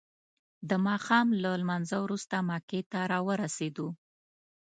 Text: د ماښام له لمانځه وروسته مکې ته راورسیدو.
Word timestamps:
د 0.69 0.71
ماښام 0.87 1.27
له 1.43 1.51
لمانځه 1.61 1.97
وروسته 2.01 2.35
مکې 2.49 2.79
ته 2.91 2.99
راورسیدو. 3.11 3.87